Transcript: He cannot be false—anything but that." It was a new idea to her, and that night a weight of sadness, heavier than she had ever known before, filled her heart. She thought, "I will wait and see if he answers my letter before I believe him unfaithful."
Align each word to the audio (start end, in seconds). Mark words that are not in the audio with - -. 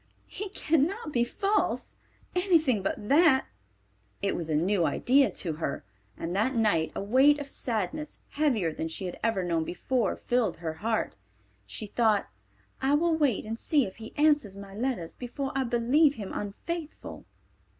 He 0.25 0.49
cannot 0.49 1.11
be 1.13 1.23
false—anything 1.23 2.81
but 2.81 3.07
that." 3.09 3.45
It 4.23 4.35
was 4.35 4.49
a 4.49 4.55
new 4.55 4.83
idea 4.83 5.29
to 5.29 5.53
her, 5.61 5.85
and 6.17 6.35
that 6.35 6.55
night 6.55 6.91
a 6.95 7.03
weight 7.03 7.37
of 7.39 7.47
sadness, 7.47 8.17
heavier 8.31 8.73
than 8.73 8.87
she 8.87 9.05
had 9.05 9.19
ever 9.21 9.43
known 9.43 9.63
before, 9.63 10.15
filled 10.15 10.57
her 10.57 10.73
heart. 10.81 11.17
She 11.67 11.85
thought, 11.85 12.29
"I 12.81 12.95
will 12.95 13.15
wait 13.15 13.45
and 13.45 13.59
see 13.59 13.85
if 13.85 13.97
he 13.97 14.15
answers 14.17 14.57
my 14.57 14.73
letter 14.73 15.07
before 15.19 15.51
I 15.55 15.65
believe 15.65 16.15
him 16.15 16.31
unfaithful." 16.33 17.25